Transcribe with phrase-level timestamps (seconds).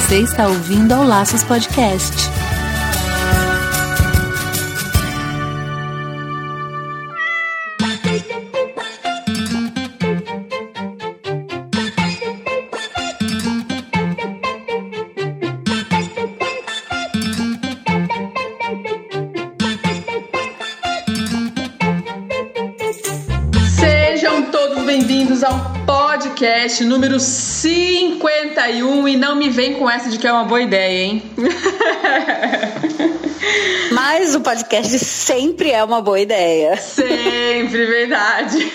[0.00, 2.16] Você está ouvindo ao Laços Podcast.
[23.78, 27.20] Sejam todos bem-vindos ao podcast número
[28.10, 31.22] 51 e não me vem com essa de que é uma boa ideia, hein?
[33.92, 36.76] Mas o podcast sempre é uma boa ideia.
[36.76, 38.70] Sempre, verdade.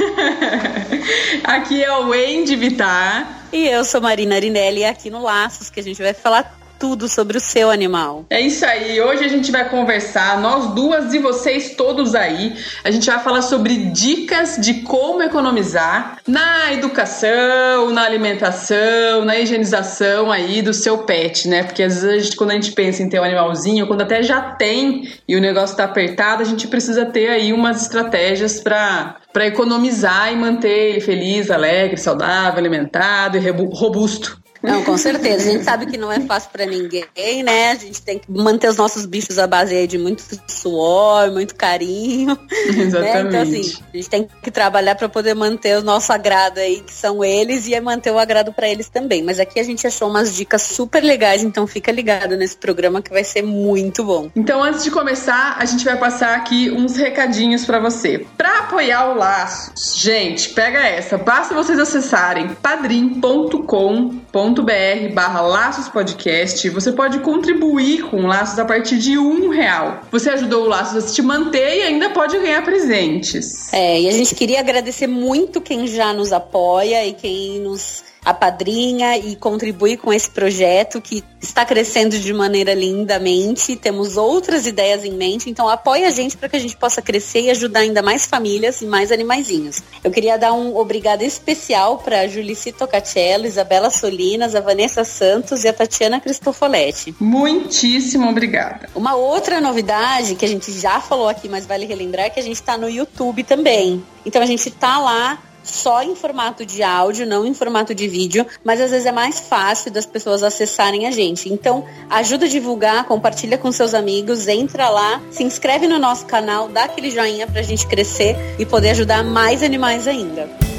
[1.44, 3.48] Aqui é o Wendy Vitar.
[3.52, 7.08] E eu sou Marina Arinelli e aqui no Laços que a gente vai falar tudo
[7.08, 8.26] sobre o seu animal.
[8.30, 9.00] É isso aí.
[9.02, 12.56] Hoje a gente vai conversar, nós duas e vocês todos aí.
[12.84, 20.32] A gente vai falar sobre dicas de como economizar na educação, na alimentação, na higienização
[20.32, 21.64] aí do seu pet, né?
[21.64, 24.22] Porque às vezes a gente, quando a gente pensa em ter um animalzinho, quando até
[24.24, 29.16] já tem e o negócio tá apertado, a gente precisa ter aí umas estratégias para
[29.36, 34.45] para economizar e manter ele feliz, alegre, saudável, alimentado e robusto.
[34.66, 35.50] Não, com certeza.
[35.50, 37.72] A gente sabe que não é fácil para ninguém, né?
[37.72, 42.38] A gente tem que manter os nossos bichos à base de muito suor, muito carinho.
[42.52, 42.96] Exatamente.
[42.96, 43.26] Né?
[43.36, 46.94] Então, assim, a gente tem que trabalhar para poder manter o nosso agrado aí, que
[46.94, 49.24] são eles, e manter o agrado para eles também.
[49.24, 53.10] Mas aqui a gente achou umas dicas super legais, então fica ligado nesse programa que
[53.10, 54.30] vai ser muito bom.
[54.36, 58.26] Então, antes de começar, a gente vai passar aqui uns recadinhos para você.
[58.38, 61.18] Para apoiar o Laços, gente, pega essa.
[61.18, 64.26] Basta vocês acessarem padrim.com.br
[64.64, 66.70] br barra Laços Podcast.
[66.70, 70.02] Você pode contribuir com Laços a partir de um real.
[70.12, 73.72] Você ajudou o Laços a se manter e ainda pode ganhar presentes.
[73.74, 79.18] É, e a gente queria agradecer muito quem já nos apoia e quem nos apadrinha
[79.18, 83.76] e contribui com esse projeto que está crescendo de maneira lindamente.
[83.76, 87.42] Temos outras ideias em mente, então apoie a gente para que a gente possa crescer
[87.42, 89.84] e ajudar ainda mais famílias e mais animaizinhos.
[90.04, 95.64] Eu queria dar um obrigado especial para a Julici Tocacello, Isabela Solinas, a Vanessa Santos
[95.64, 97.16] e a Tatiana Cristofoletti.
[97.20, 98.90] Muitíssimo obrigada.
[98.96, 102.44] Uma outra novidade que a gente já falou aqui, mas vale relembrar, é que a
[102.44, 104.04] gente está no YouTube também.
[104.26, 108.46] Então a gente está lá só em formato de áudio, não em formato de vídeo,
[108.64, 111.52] mas às vezes é mais fácil das pessoas acessarem a gente.
[111.52, 116.70] Então, ajuda a divulgar, compartilha com seus amigos, entra lá, se inscreve no nosso canal,
[116.70, 120.75] dá aquele joinha pra gente crescer e poder ajudar mais animais ainda.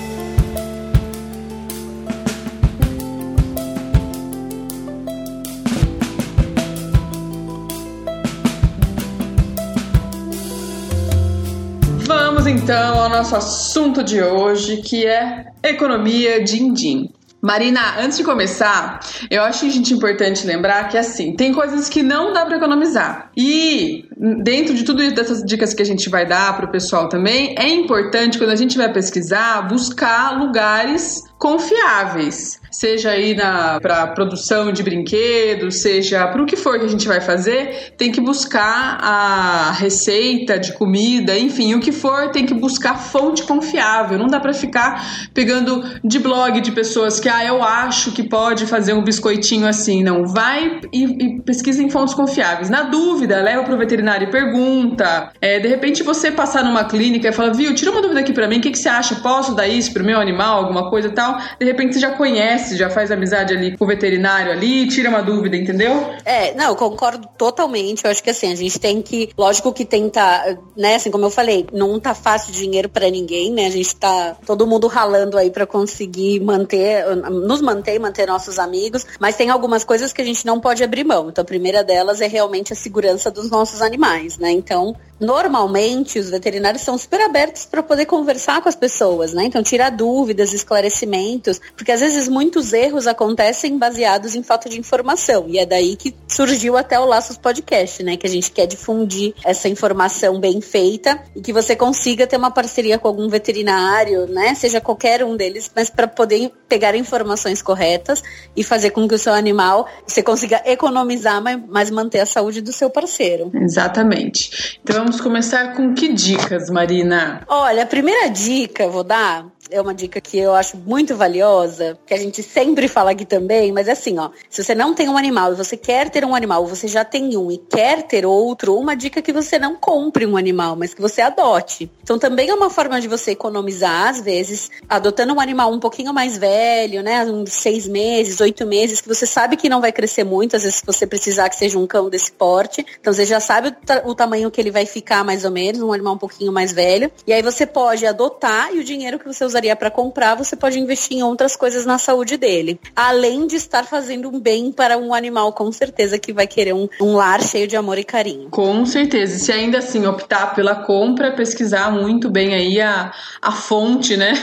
[12.48, 17.10] Então ao nosso assunto de hoje, que é economia din-din.
[17.42, 22.32] Marina, antes de começar, eu acho gente importante lembrar que assim, tem coisas que não
[22.32, 23.30] dá para economizar.
[23.36, 24.04] E
[24.42, 27.54] dentro de tudo isso dessas dicas que a gente vai dar para o pessoal também,
[27.58, 33.34] é importante quando a gente vai pesquisar, buscar lugares confiáveis seja aí
[33.80, 38.12] para produção de brinquedos, seja para o que for que a gente vai fazer, tem
[38.12, 44.18] que buscar a receita de comida, enfim, o que for, tem que buscar fonte confiável.
[44.18, 48.66] Não dá para ficar pegando de blog de pessoas que, ah, eu acho que pode
[48.66, 50.02] fazer um biscoitinho assim.
[50.02, 52.68] Não, vai e, e pesquisa em fontes confiáveis.
[52.68, 55.32] Na dúvida, leva para o veterinário e pergunta.
[55.40, 58.46] É, de repente você passar numa clínica e fala, viu, tira uma dúvida aqui para
[58.46, 59.14] mim, o que, que você acha?
[59.16, 61.40] Posso dar isso pro meu animal, alguma coisa e tal?
[61.58, 65.22] De repente você já conhece já faz amizade ali com o veterinário ali, tira uma
[65.22, 66.14] dúvida, entendeu?
[66.24, 68.04] É, não, eu concordo totalmente.
[68.04, 71.30] Eu acho que assim, a gente tem que, lógico que tentar, né, assim como eu
[71.30, 73.66] falei, não tá fácil dinheiro para ninguém, né?
[73.66, 79.06] A gente tá todo mundo ralando aí para conseguir manter, nos manter manter nossos amigos,
[79.18, 81.28] mas tem algumas coisas que a gente não pode abrir mão.
[81.28, 84.50] Então a primeira delas é realmente a segurança dos nossos animais, né?
[84.50, 89.44] Então, normalmente os veterinários são super abertos para poder conversar com as pessoas, né?
[89.44, 95.46] Então tirar dúvidas, esclarecimentos, porque às vezes muitos erros acontecem baseados em falta de informação
[95.48, 98.16] e é daí que surgiu até o Laços Podcast, né?
[98.16, 102.50] Que a gente quer difundir essa informação bem feita e que você consiga ter uma
[102.50, 104.54] parceria com algum veterinário, né?
[104.54, 108.22] Seja qualquer um deles, mas para poder pegar informações corretas
[108.54, 112.72] e fazer com que o seu animal você consiga economizar, mas manter a saúde do
[112.72, 113.50] seu parceiro.
[113.54, 114.80] Exatamente.
[114.82, 117.40] Então vamos começar com que dicas, Marina?
[117.46, 121.98] Olha, a primeira dica eu vou dar é uma dica que eu acho muito valiosa,
[122.06, 125.08] que a gente sempre fala aqui também, mas é assim, ó, se você não tem
[125.08, 128.02] um animal e você quer ter um animal, ou você já tem um e quer
[128.02, 131.90] ter outro, uma dica é que você não compre um animal, mas que você adote.
[132.02, 136.12] Então também é uma forma de você economizar, às vezes, adotando um animal um pouquinho
[136.12, 140.24] mais velho, né, uns seis meses, oito meses, que você sabe que não vai crescer
[140.24, 143.40] muito, às vezes se você precisar que seja um cão desse porte, então você já
[143.40, 143.68] sabe
[144.04, 146.72] o, o tamanho que ele vai ficar mais ou menos, um animal um pouquinho mais
[146.72, 150.54] velho, e aí você pode adotar e o dinheiro que você usaria para comprar, você
[150.54, 152.78] pode investir em outras coisas na saúde dele.
[152.94, 156.88] Além de estar fazendo um bem para um animal, com certeza que vai querer um,
[157.00, 158.50] um lar cheio de amor e carinho.
[158.50, 159.36] Com certeza.
[159.36, 164.34] E se ainda assim optar pela compra, pesquisar muito bem aí a, a fonte, né?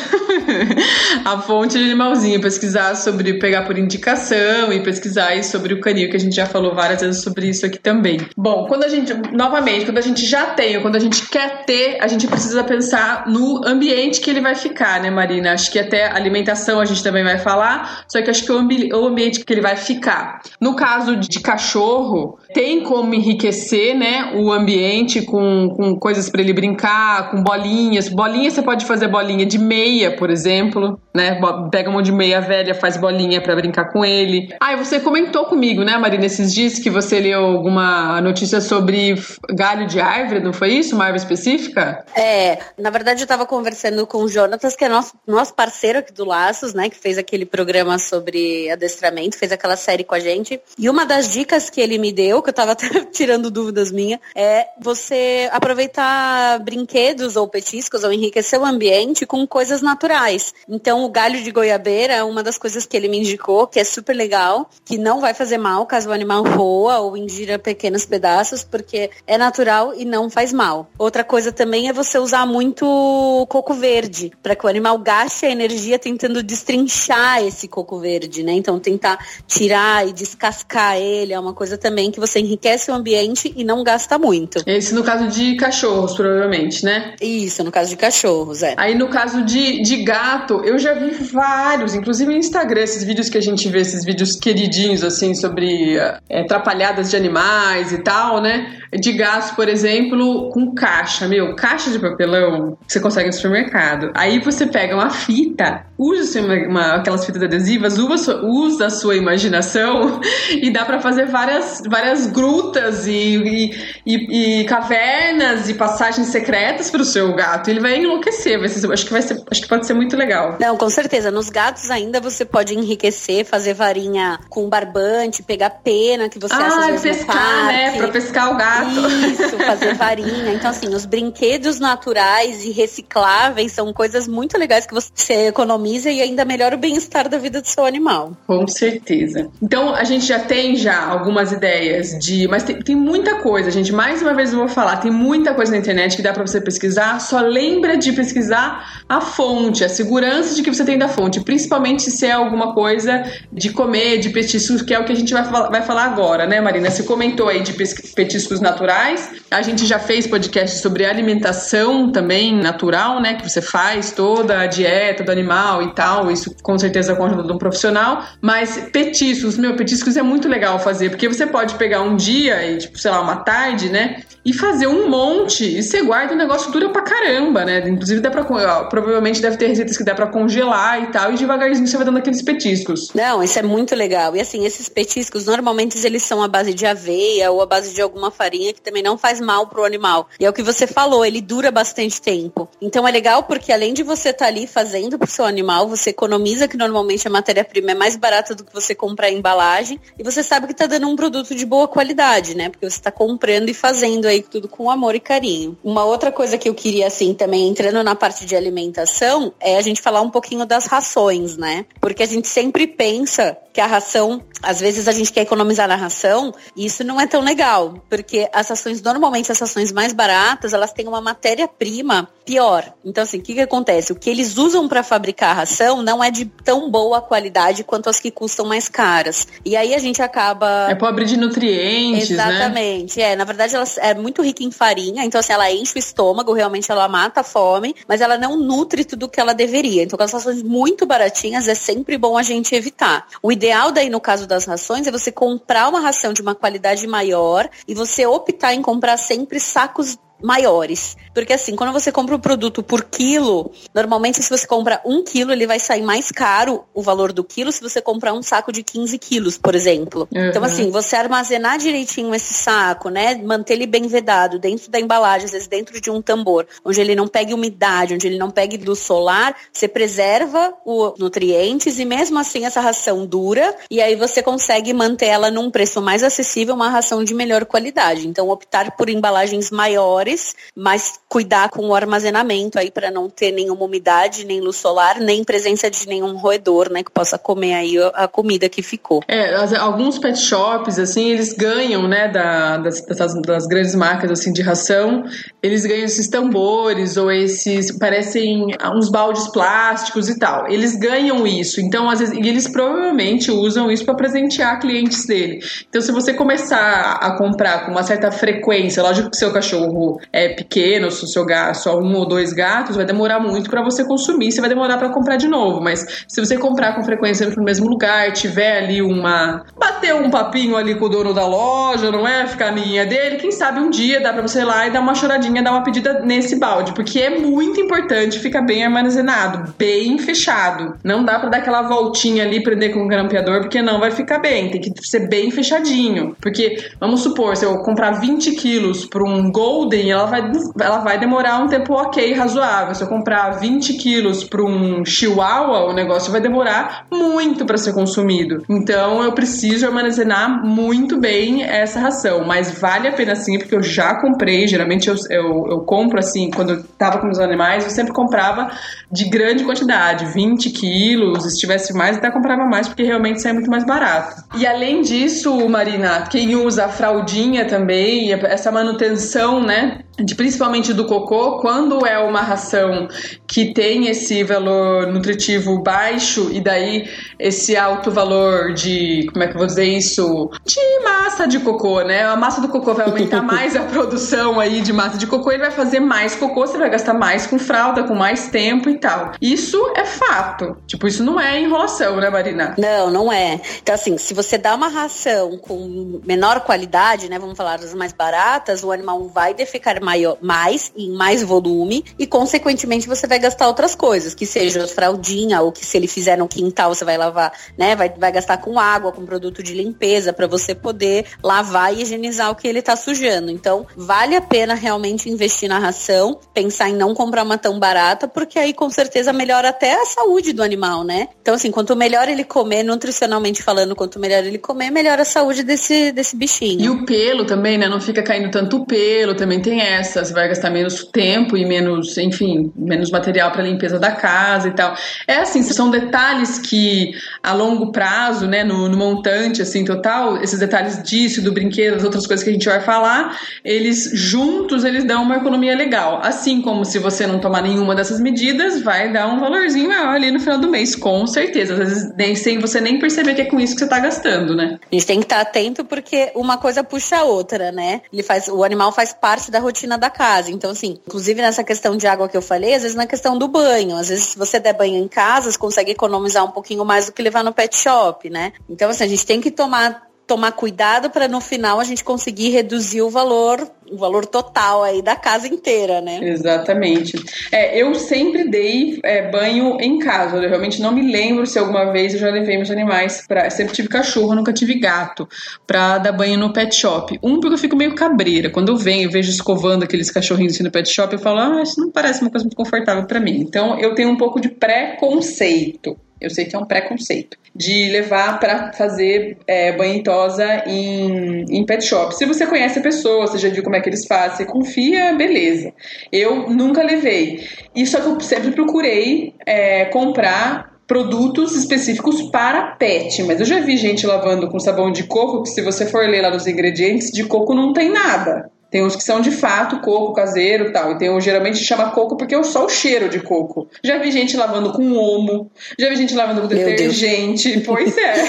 [1.24, 6.10] a fonte de animalzinho, pesquisar sobre pegar por indicação e pesquisar aí sobre o canil,
[6.10, 8.20] que a gente já falou várias vezes sobre isso aqui também.
[8.36, 11.66] Bom, quando a gente, novamente, quando a gente já tem, ou quando a gente quer
[11.66, 15.54] ter, a gente precisa pensar no ambiente que ele vai ficar, né, Marina?
[15.54, 18.90] Acho que até alimentação a gente também vai falar, só que acho que o, ambi
[18.94, 20.42] o ambiente que ele vai ficar.
[20.60, 26.54] No caso de cachorro, tem como enriquecer, né, o ambiente com, com coisas para ele
[26.54, 28.08] brincar, com bolinhas.
[28.08, 31.40] Bolinha você pode fazer bolinha de meia, por exemplo, né?
[31.72, 34.50] Pega um monte de meia velha, faz bolinha para brincar com ele.
[34.60, 39.16] Ah, e você comentou comigo, né, Marina, esses dias que você leu alguma notícia sobre
[39.50, 40.96] galho de árvore, não foi isso?
[40.96, 42.06] Uma árvore específica?
[42.16, 46.14] É, na verdade eu estava conversando com o Jonatas, que é nosso, nosso parceiro aqui
[46.14, 50.62] do Laços, né, que fez aquele programa sobre adestramento, fez aquela série com a gente.
[50.78, 52.76] E uma das dicas que ele me deu, que eu estava
[53.12, 59.82] tirando dúvidas minha, é você aproveitar brinquedos ou petiscos ou enriquecer o ambiente com coisas
[59.82, 60.54] naturais.
[60.70, 63.84] Então, o galho de goiabeira é uma das coisas que ele me indicou, que é
[63.84, 68.64] super legal, que não vai fazer mal caso o animal roa ou ingira pequenos pedaços,
[68.64, 70.88] porque é natural e não faz mal.
[71.00, 75.50] Outra coisa também é você usar muito coco verde, para que o animal gaste a
[75.50, 78.54] energia tentando destrinchar esse coco verde, né?
[78.54, 83.54] Então, tentar tirar e descascar ele é uma coisa também que você enriquece o ambiente
[83.56, 84.64] e não gasta muito.
[84.66, 87.16] Esse no caso de cachorros, provavelmente, né?
[87.22, 88.76] Isso, no caso de cachorros, é.
[88.78, 93.30] Aí no caso de, de gato, eu já vi vários, inclusive no Instagram, esses vídeos
[93.30, 98.42] que a gente vê, esses vídeos queridinhos, assim, sobre é, atrapalhadas de animais e tal,
[98.42, 98.80] né?
[98.92, 101.28] De gatos, por exemplo, com caixa.
[101.28, 104.12] Meu, caixa de papelão que você consegue no supermercado.
[104.14, 109.16] Aí você pega uma fita, usa uma, uma, aquelas fitas adesivas, usa, usa a sua
[109.16, 113.72] imaginação e dá para fazer várias, várias grutas e, e,
[114.06, 117.70] e, e, cavernas e passagens secretas para o seu gato.
[117.70, 118.60] Ele vai enlouquecer.
[118.60, 120.58] Vai ser, acho, que vai ser, acho que pode ser muito legal.
[120.60, 121.30] Não, com certeza.
[121.30, 126.88] Nos gatos ainda você pode enriquecer, fazer varinha com barbante, pegar pena que você ah,
[126.88, 127.98] acha pescar, né?
[127.98, 129.08] Pra pescar o gato.
[129.32, 130.54] Isso, fazer varinha.
[130.54, 136.22] Então, assim, os brinquedos naturais e recicláveis são coisas muito legais que você economiza e
[136.22, 138.36] ainda melhora o bem-estar da vida do seu animal.
[138.48, 139.50] Com certeza.
[139.62, 142.48] Então, a gente já tem já algumas ideias de.
[142.48, 143.92] Mas tem, tem muita coisa, gente.
[143.92, 146.60] Mais uma vez eu vou falar, tem muita coisa na internet que dá para você
[146.60, 147.20] pesquisar.
[147.20, 151.40] Só lembra de pesquisar a fonte, a segurança de que você tem da fonte.
[151.42, 155.34] Principalmente se é alguma coisa de comer, de petiscos, que é o que a gente
[155.34, 156.90] vai, vai falar agora, né, Marina?
[156.90, 159.32] Você comentou aí de petiscos naturais.
[159.52, 163.36] A gente já fez podcast sobre alimentação também natural, né?
[163.36, 166.32] Que você faz toda a dieta do animal e tal.
[166.32, 168.24] Isso com certeza com a ajuda de um profissional.
[168.42, 172.78] Mas petiscos, meu, petiscos é muito legal fazer, porque você pode pegar um dia e,
[172.78, 174.24] tipo, sei lá, uma tarde, né?
[174.46, 175.64] E fazer um monte.
[175.64, 177.88] E você guarda o negócio dura pra caramba, né?
[177.88, 178.44] Inclusive dá pra.
[178.86, 181.32] Provavelmente deve ter receitas que dá pra congelar e tal.
[181.32, 183.14] E devagarzinho você vai dando aqueles petiscos.
[183.14, 184.36] Não, isso é muito legal.
[184.36, 188.02] E assim, esses petiscos, normalmente eles são a base de aveia ou a base de
[188.02, 190.28] alguma farinha que também não faz mal pro animal.
[190.38, 192.68] E é o que você falou, ele dura bastante tempo.
[192.82, 196.68] Então é legal porque além de você tá ali fazendo pro seu animal, você economiza
[196.68, 200.00] que normalmente a matéria-prima é mais barata do que você comprar em embalagem.
[200.18, 202.70] E você sabe que tá dando um produto de boa qualidade, né?
[202.70, 205.78] Porque você tá comprando e fazendo aí tudo com amor e carinho.
[205.84, 209.82] Uma outra coisa que eu queria, assim, também entrando na parte de alimentação, é a
[209.82, 211.86] gente falar um pouquinho das rações, né?
[212.00, 215.96] Porque a gente sempre pensa que a ração, às vezes a gente quer economizar na
[215.96, 220.74] ração, e isso não é tão legal, porque as rações, normalmente as rações mais baratas,
[220.74, 222.94] elas têm uma matéria-prima pior.
[223.04, 224.12] Então, assim, o que, que acontece?
[224.24, 228.22] Que eles usam para fabricar a ração não é de tão boa qualidade quanto as
[228.22, 229.46] que custam mais caras.
[229.66, 230.88] E aí a gente acaba.
[230.90, 232.30] É pobre de nutrientes.
[232.30, 232.36] Né?
[232.36, 233.20] Exatamente.
[233.20, 233.34] Né?
[233.34, 236.54] É, na verdade, ela é muito rica em farinha, então assim, ela enche o estômago,
[236.54, 240.04] realmente ela mata a fome, mas ela não nutre tudo o que ela deveria.
[240.04, 243.28] Então, com as rações muito baratinhas, é sempre bom a gente evitar.
[243.42, 247.06] O ideal daí, no caso das rações, é você comprar uma ração de uma qualidade
[247.08, 251.16] maior e você optar em comprar sempre sacos maiores.
[251.34, 255.24] Porque assim, quando você compra o um produto por quilo, normalmente se você compra um
[255.24, 258.72] quilo, ele vai sair mais caro o valor do quilo se você comprar um saco
[258.72, 260.28] de 15 quilos, por exemplo.
[260.34, 260.50] Uhum.
[260.50, 263.36] Então, assim, você armazenar direitinho esse saco, né?
[263.36, 267.16] Manter ele bem vedado dentro da embalagem, às vezes dentro de um tambor, onde ele
[267.16, 272.38] não pegue umidade, onde ele não pegue luz solar, você preserva os nutrientes e mesmo
[272.38, 276.90] assim essa ração dura e aí você consegue manter ela num preço mais acessível, uma
[276.90, 278.28] ração de melhor qualidade.
[278.28, 280.33] Então, optar por embalagens maiores,
[280.76, 285.44] mas cuidar com o armazenamento aí para não ter nenhuma umidade, nem luz solar, nem
[285.44, 289.22] presença de nenhum roedor, né, que possa comer aí a comida que ficou.
[289.28, 294.52] É, alguns pet shops, assim, eles ganham, né, da, das, das, das, grandes marcas, assim,
[294.54, 295.24] de ração,
[295.62, 300.68] eles ganham esses tambores ou esses, parecem uns baldes plásticos e tal.
[300.70, 305.60] Eles ganham isso, então, às vezes, e eles provavelmente usam isso para presentear clientes dele.
[305.90, 310.50] Então, se você começar a comprar com uma certa frequência, lógico que seu cachorro é
[310.50, 314.04] pequeno, se o seu gato, só um ou dois gatos, vai demorar muito para você
[314.04, 317.64] consumir, você vai demorar para comprar de novo, mas se você comprar com frequência no
[317.64, 319.64] mesmo lugar, tiver ali uma.
[319.78, 322.48] bater um papinho ali com o dono da loja, não é?
[322.48, 325.16] Ficar amiguinha dele, quem sabe um dia dá pra você ir lá e dar uma
[325.16, 330.96] choradinha, dar uma pedida nesse balde, porque é muito importante ficar bem armazenado, bem fechado.
[331.04, 334.12] Não dá pra dar aquela voltinha ali, prender com o um grampeador, porque não vai
[334.12, 334.70] ficar bem.
[334.70, 336.36] Tem que ser bem fechadinho.
[336.42, 341.20] Porque, vamos supor, se eu comprar 20 quilos pra um Golden, ela vai, ela vai
[341.20, 342.96] demorar um tempo ok, razoável.
[342.96, 347.94] Se eu comprar 20 quilos pra um Chihuahua, o negócio vai demorar muito para ser
[347.94, 348.64] consumido.
[348.70, 352.44] Então eu preciso armazenar muito bem essa ração.
[352.46, 354.68] Mas vale a pena sim, porque eu já comprei.
[354.68, 358.72] Geralmente eu, eu, eu compro assim, quando eu tava com os animais, eu sempre comprava
[359.12, 361.44] de grande quantidade, 20 quilos.
[361.44, 364.44] Se tivesse mais, até comprava mais, porque realmente sai muito mais barato.
[364.56, 369.93] E além disso, Marina, quem usa a fraldinha também, essa manutenção, né?
[370.18, 373.08] De principalmente do cocô, quando é uma ração
[373.48, 377.10] que tem esse valor nutritivo baixo e daí
[377.40, 380.52] esse alto valor de, como é que eu vou dizer isso?
[380.66, 382.24] De massa de cocô, né?
[382.24, 385.64] A massa do cocô vai aumentar mais a produção aí de massa de cocô, ele
[385.64, 389.32] vai fazer mais cocô, você vai gastar mais com fralda, com mais tempo e tal.
[389.42, 390.78] Isso é fato.
[390.86, 392.76] Tipo, isso não é enrolação, né, Marina?
[392.78, 393.60] Não, não é.
[393.82, 398.14] Então, assim, se você dá uma ração com menor qualidade, né, vamos falar das mais
[398.14, 403.68] baratas, o animal vai defecar maior, mais, em mais volume, e consequentemente você vai gastar
[403.68, 407.52] outras coisas, que seja fraldinha, ou que se ele fizer no quintal, você vai lavar,
[407.78, 407.96] né?
[407.96, 412.52] Vai, vai gastar com água, com produto de limpeza, para você poder lavar e higienizar
[412.52, 413.50] o que ele tá sujando.
[413.50, 418.28] Então, vale a pena realmente investir na ração, pensar em não comprar uma tão barata,
[418.28, 421.28] porque aí com certeza melhora até a saúde do animal, né?
[421.42, 425.64] Então, assim, quanto melhor ele comer, nutricionalmente falando, quanto melhor ele comer, melhor a saúde
[425.64, 426.82] desse, desse bichinho.
[426.82, 427.88] E o pelo também, né?
[427.88, 432.18] Não fica caindo tanto pelo, também tem essa você vai gastar menos tempo e menos,
[432.18, 434.96] enfim, menos material para limpeza da casa e tal.
[435.28, 437.12] É assim, são detalhes que
[437.42, 442.04] a longo prazo, né, no, no, montante assim total, esses detalhes disso, do brinquedo, das
[442.04, 446.20] outras coisas que a gente vai falar, eles juntos eles dão uma economia legal.
[446.24, 450.32] Assim como se você não tomar nenhuma dessas medidas, vai dar um valorzinho maior ali
[450.32, 451.74] no final do mês, com certeza.
[451.74, 454.56] Às vezes nem sem você nem perceber que é com isso que você está gastando,
[454.56, 454.78] né?
[454.92, 458.02] A gente tem que estar atento porque uma coisa puxa a outra, né?
[458.12, 460.52] Ele faz, o animal faz parte da rotina da casa.
[460.52, 463.48] Então, assim, inclusive nessa questão de água que eu falei, às vezes na questão do
[463.48, 463.96] banho.
[463.98, 467.12] Às vezes, se você der banho em casa, você consegue economizar um pouquinho mais do
[467.12, 468.54] que levar no pet shop, né?
[468.70, 472.50] Então, assim, a gente tem que tomar tomar cuidado para no final a gente conseguir
[472.50, 476.20] reduzir o valor, o valor total aí da casa inteira, né?
[476.22, 477.22] Exatamente.
[477.52, 480.38] É, eu sempre dei é, banho em casa.
[480.38, 483.50] Eu realmente não me lembro se alguma vez eu já levei meus animais para.
[483.50, 485.28] Sempre tive cachorro, nunca tive gato
[485.68, 487.20] para dar banho no pet shop.
[487.22, 488.50] Um porque eu fico meio cabreira.
[488.50, 491.62] Quando eu venho, eu vejo escovando aqueles cachorrinhos assim no pet shop, eu falo, ah,
[491.62, 493.42] isso não parece uma coisa muito confortável para mim.
[493.42, 495.98] Então eu tenho um pouco de preconceito.
[496.24, 501.46] Eu sei que é um preconceito de levar para fazer é, banho e tosa em,
[501.50, 502.16] em pet shop.
[502.16, 505.14] Se você conhece a pessoa, você já viu como é que eles fazem, você confia,
[505.14, 505.74] beleza.
[506.12, 507.48] Eu nunca levei.
[507.76, 513.60] E só que eu sempre procurei é, comprar produtos específicos para pet, mas eu já
[513.60, 517.12] vi gente lavando com sabão de coco, que se você for ler lá nos ingredientes,
[517.12, 518.50] de coco não tem nada.
[518.74, 520.94] Tem uns que são de fato coco caseiro e tal.
[520.94, 523.70] E tem um geralmente chama coco porque é só o cheiro de coco.
[523.84, 525.52] Já vi gente lavando com omo.
[525.78, 527.62] Já vi gente lavando com detergente.
[527.64, 528.26] Pois é.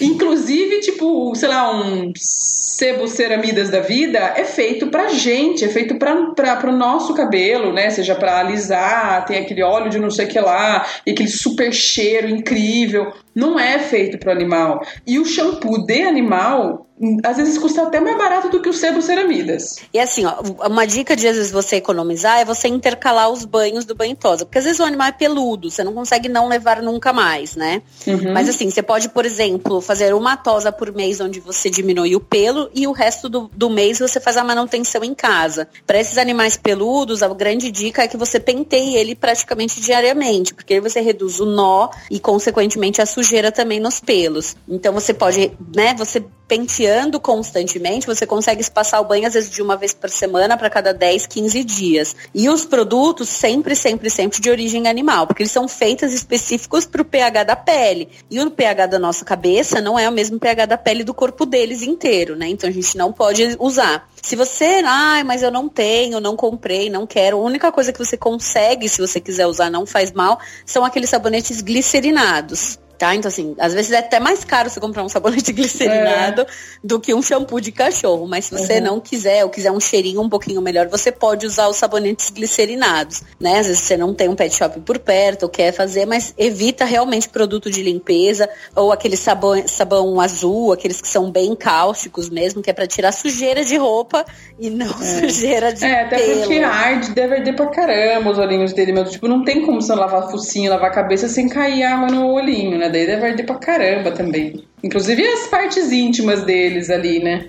[0.00, 5.96] Inclusive, tipo, sei lá, um sebo ceramidas da vida é feito pra gente, é feito
[5.96, 7.90] pra, pra, pro nosso cabelo, né?
[7.90, 11.72] Seja pra alisar, tem aquele óleo de não sei o que lá, e aquele super
[11.72, 13.12] cheiro incrível.
[13.34, 14.84] Não é feito pro animal.
[15.04, 16.83] E o shampoo de animal
[17.24, 19.76] às vezes custa até mais barato do que o sebo ceramidas.
[19.92, 23.84] E assim, ó, uma dica de às vezes você economizar é você intercalar os banhos
[23.84, 24.44] do banho tosa.
[24.44, 27.82] Porque às vezes o animal é peludo, você não consegue não levar nunca mais, né?
[28.06, 28.32] Uhum.
[28.32, 32.20] Mas assim, você pode, por exemplo, fazer uma tosa por mês onde você diminui o
[32.20, 35.68] pelo e o resto do, do mês você faz a manutenção em casa.
[35.86, 40.74] Para esses animais peludos, a grande dica é que você penteie ele praticamente diariamente, porque
[40.74, 44.56] aí você reduz o nó e, consequentemente, a sujeira também nos pelos.
[44.68, 49.62] Então você pode, né, você penteando constantemente, você consegue espaçar o banho às vezes de
[49.62, 52.16] uma vez por semana para cada 10, 15 dias.
[52.34, 57.02] E os produtos sempre, sempre, sempre de origem animal, porque eles são feitos específicos para
[57.02, 58.08] o pH da pele.
[58.30, 61.44] E o pH da nossa cabeça não é o mesmo pH da pele do corpo
[61.44, 62.48] deles inteiro, né?
[62.48, 64.08] Então a gente não pode usar.
[64.22, 67.98] Se você, ai, mas eu não tenho, não comprei, não quero, a única coisa que
[67.98, 72.78] você consegue, se você quiser usar, não faz mal, são aqueles sabonetes glicerinados.
[72.98, 73.14] Tá?
[73.14, 76.46] Então, assim, às vezes é até mais caro você comprar um sabonete glicerinado é.
[76.82, 78.26] do que um shampoo de cachorro.
[78.26, 78.84] Mas se você uhum.
[78.84, 83.22] não quiser, ou quiser um cheirinho um pouquinho melhor, você pode usar os sabonetes glicerinados,
[83.40, 83.58] né?
[83.58, 86.84] Às vezes você não tem um pet shop por perto ou quer fazer, mas evita
[86.84, 92.62] realmente produto de limpeza ou aquele sabão, sabão azul, aqueles que são bem cáusticos mesmo,
[92.62, 94.24] que é para tirar sujeira de roupa
[94.58, 95.20] e não é.
[95.20, 96.40] sujeira de É, até pelo.
[96.40, 99.04] porque arde, deve arder pra caramba os olhinhos dele, meu.
[99.04, 102.78] Tipo, não tem como você lavar focinho, lavar a cabeça sem cair água no olhinho,
[102.78, 102.88] né?
[102.94, 104.64] Daí deve arder pra caramba também.
[104.80, 107.46] Inclusive as partes íntimas deles ali, né?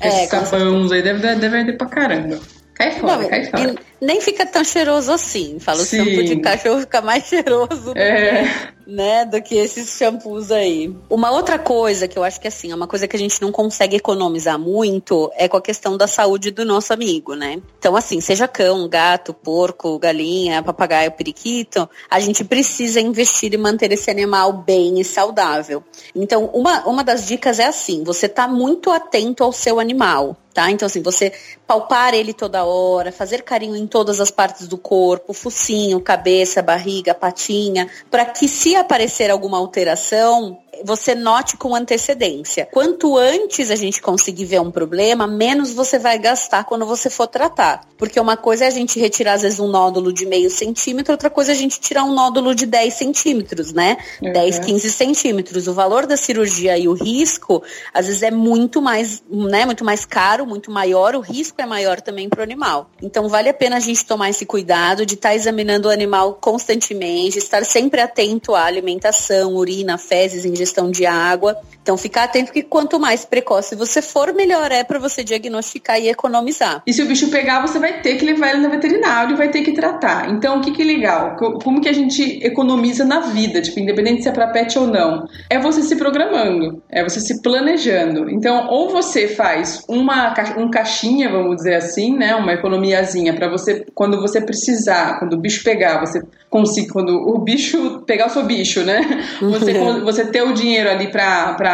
[0.00, 2.40] É, Esses aí deve, deve arder pra caramba.
[2.72, 3.74] Cai fora, não, cai fora.
[4.00, 5.58] Nem fica tão cheiroso assim.
[5.60, 6.00] Fala, Sim.
[6.00, 8.48] o shampoo de cachorro fica mais cheiroso é.
[8.86, 10.94] Né, do que esses shampoos aí.
[11.10, 13.50] Uma outra coisa que eu acho que assim, é uma coisa que a gente não
[13.50, 17.60] consegue economizar muito é com a questão da saúde do nosso amigo, né?
[17.78, 23.90] Então, assim, seja cão, gato, porco, galinha, papagaio, periquito, a gente precisa investir e manter
[23.92, 25.82] esse animal bem e saudável.
[26.14, 30.36] Então, uma, uma das dicas é assim, você tá muito atento ao seu animal.
[30.56, 30.70] Tá?
[30.70, 31.34] Então, assim, você
[31.66, 37.12] palpar ele toda hora, fazer carinho em todas as partes do corpo, focinho, cabeça, barriga,
[37.12, 42.68] patinha, para que se aparecer alguma alteração, você note com antecedência.
[42.70, 47.26] Quanto antes a gente conseguir ver um problema, menos você vai gastar quando você for
[47.26, 47.86] tratar.
[47.96, 51.30] Porque uma coisa é a gente retirar, às vezes, um nódulo de meio centímetro, outra
[51.30, 53.96] coisa é a gente tirar um nódulo de 10 centímetros, né?
[54.22, 54.32] Uhum.
[54.32, 55.66] 10, 15 centímetros.
[55.66, 59.64] O valor da cirurgia e o risco, às vezes, é muito mais, né?
[59.64, 61.14] Muito mais caro, muito maior.
[61.14, 62.90] O risco é maior também para o animal.
[63.02, 66.34] Então, vale a pena a gente tomar esse cuidado de estar tá examinando o animal
[66.34, 71.56] constantemente, estar sempre atento à alimentação, urina, fezes, ingestão ingestão de água.
[71.86, 76.08] Então, ficar atento que quanto mais precoce você for, melhor é para você diagnosticar e
[76.08, 76.82] economizar.
[76.84, 79.50] E se o bicho pegar, você vai ter que levar ele no veterinário e vai
[79.50, 80.28] ter que tratar.
[80.28, 81.36] Então, o que, que é legal?
[81.36, 85.28] Como que a gente economiza na vida, tipo, independente se é para pet ou não?
[85.48, 88.28] É você se programando, é você se planejando.
[88.30, 93.86] Então, ou você faz uma um caixinha, vamos dizer assim, né, uma economiazinha para você
[93.94, 96.20] quando você precisar, quando o bicho pegar, você
[96.50, 99.00] consiga quando o bicho pegar o seu bicho, né?
[99.40, 101.08] Você você ter o dinheiro ali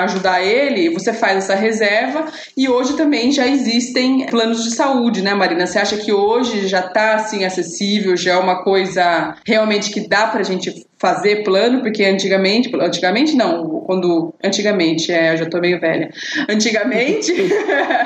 [0.03, 5.35] ajudar ele, você faz essa reserva e hoje também já existem planos de saúde, né,
[5.35, 5.67] Marina?
[5.67, 10.27] Você acha que hoje já está assim acessível, já é uma coisa realmente que dá
[10.27, 15.59] para a gente fazer plano, porque antigamente, antigamente não, quando antigamente, é, eu já tô
[15.59, 16.13] meio velha.
[16.49, 17.33] Antigamente,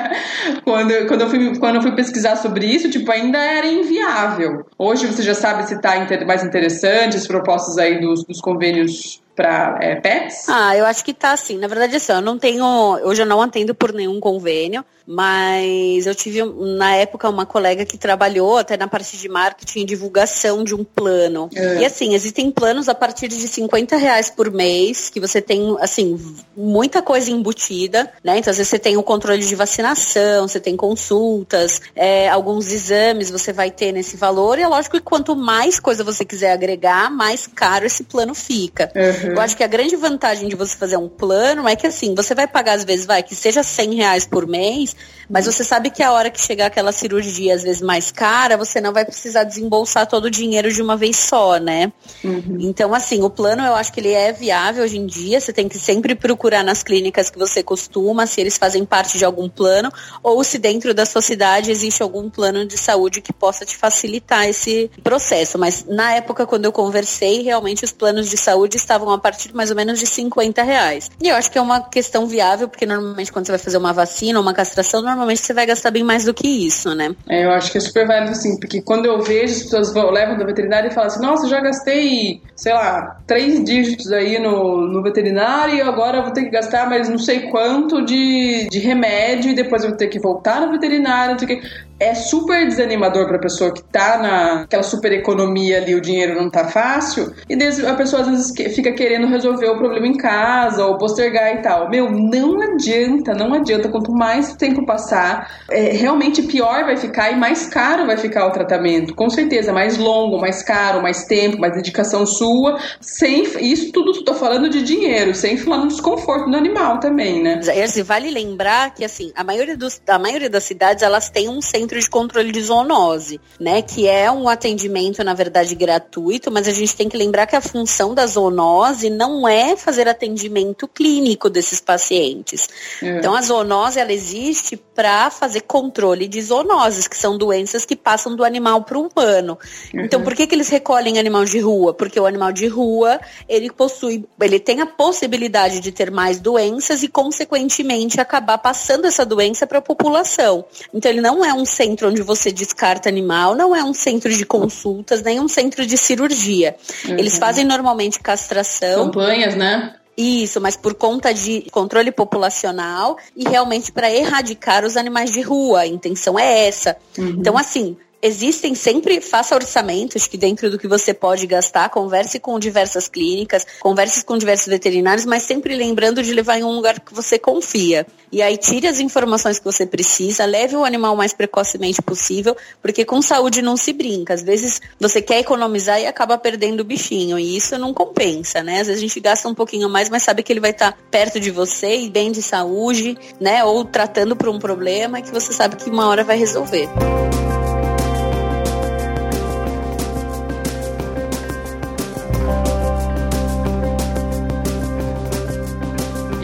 [0.65, 4.65] quando, quando, eu fui, quando eu fui pesquisar sobre isso, tipo, ainda era inviável.
[4.79, 5.93] Hoje você já sabe se está
[6.25, 10.49] mais interessante, as propostas aí dos, dos convênios para é, pets?
[10.49, 11.59] Ah, eu acho que tá assim.
[11.59, 12.65] Na verdade, assim, eu não tenho.
[13.05, 16.43] Hoje eu não atendo por nenhum convênio, mas eu tive
[16.77, 20.83] na época uma colega que trabalhou até na parte de marketing e divulgação de um
[20.83, 21.49] plano.
[21.55, 21.81] É.
[21.81, 26.19] E assim, existem planos a partir de 50 reais por mês, que você tem, assim,
[26.55, 28.37] muita coisa embutida, né?
[28.37, 33.29] Então, às vezes você tem o controle de vacinação, você tem consultas, é, alguns exames
[33.29, 37.11] você vai ter nesse valor, e é lógico que quanto mais coisa você quiser agregar,
[37.11, 38.91] mais caro esse plano fica.
[38.95, 39.27] Uhum.
[39.27, 39.33] Uhum.
[39.33, 42.33] Eu acho que a grande vantagem de você fazer um plano é que assim, você
[42.33, 44.95] vai pagar às vezes, vai, que seja 100 reais por mês,
[45.29, 48.79] mas você sabe que a hora que chegar aquela cirurgia, às vezes mais cara, você
[48.79, 51.91] não vai precisar desembolsar todo o dinheiro de uma vez só, né?
[52.23, 52.57] Uhum.
[52.77, 55.41] Então, assim, o plano eu acho que ele é viável hoje em dia.
[55.41, 59.25] Você tem que sempre procurar nas clínicas que você costuma, se eles fazem parte de
[59.25, 63.65] algum plano, ou se dentro da sua cidade existe algum plano de saúde que possa
[63.65, 65.57] te facilitar esse processo.
[65.57, 69.71] Mas na época, quando eu conversei, realmente os planos de saúde estavam a partir mais
[69.71, 71.09] ou menos de 50 reais.
[71.19, 73.91] E eu acho que é uma questão viável, porque normalmente quando você vai fazer uma
[73.91, 77.15] vacina ou uma castração, normalmente você vai gastar bem mais do que isso, né?
[77.27, 80.37] É, eu acho que é super válido sim, porque quando eu vejo as pessoas levam
[80.37, 85.03] da veterinária e falam assim, nossa, já gastei sei lá, três dígitos aí no, no
[85.03, 89.51] veterinário e agora eu vou ter que gastar mais não sei quanto de, de remédio
[89.51, 91.59] e depois eu vou ter que voltar no veterinário, não sei o
[91.99, 96.49] é super desanimador para a pessoa que tá naquela super economia ali, o dinheiro não
[96.49, 97.55] tá fácil, e
[97.85, 101.89] a pessoa às vezes fica querendo resolver o problema em casa ou postergar e tal.
[101.89, 103.89] Meu, não adianta, não adianta.
[103.89, 108.51] Quanto mais tempo passar, é, realmente pior vai ficar e mais caro vai ficar o
[108.51, 109.15] tratamento.
[109.15, 112.79] Com certeza, mais longo, mais caro, mais tempo, mais dedicação sua.
[113.01, 117.59] Sem isso tudo tô falando de dinheiro, sem falar no desconforto do animal também, né?
[117.65, 121.61] E vale lembrar que assim, a maioria dos, a maioria das cidades elas têm um
[121.61, 123.81] centro centro de controle de zoonose, né?
[123.81, 127.61] Que é um atendimento, na verdade, gratuito, mas a gente tem que lembrar que a
[127.61, 132.67] função da zoonose não é fazer atendimento clínico desses pacientes.
[133.01, 133.17] É.
[133.17, 138.35] Então, a zoonose, ela existe para fazer controle de zoonoses, que são doenças que passam
[138.35, 139.57] do animal para o humano.
[139.93, 140.01] Uhum.
[140.01, 141.93] Então, por que, que eles recolhem animal de rua?
[141.93, 147.01] Porque o animal de rua, ele possui, ele tem a possibilidade de ter mais doenças
[147.01, 150.65] e, consequentemente, acabar passando essa doença para a população.
[150.93, 154.45] Então, ele não é um centro onde você descarta animal, não é um centro de
[154.45, 156.75] consultas, nem um centro de cirurgia.
[157.05, 157.17] Uhum.
[157.19, 159.05] Eles fazem normalmente castração.
[159.05, 159.95] Campanhas, né?
[160.17, 165.81] Isso, mas por conta de controle populacional e realmente para erradicar os animais de rua.
[165.81, 166.97] A intenção é essa.
[167.15, 167.35] Uhum.
[167.37, 172.59] Então, assim, existem sempre, faça orçamentos que dentro do que você pode gastar, converse com
[172.59, 177.13] diversas clínicas, converse com diversos veterinários, mas sempre lembrando de levar em um lugar que
[177.13, 178.05] você confia.
[178.31, 183.05] E aí tire as informações que você precisa, leve o animal mais precocemente possível, porque
[183.05, 184.33] com saúde não se brinca.
[184.33, 188.81] Às vezes você quer economizar e acaba perdendo o bichinho, e isso não compensa, né?
[188.81, 191.39] Às vezes a gente gasta um pouquinho mais, mas sabe que ele vai estar perto
[191.39, 193.63] de você e bem de saúde, né?
[193.63, 196.89] Ou tratando por um problema que você sabe que uma hora vai resolver.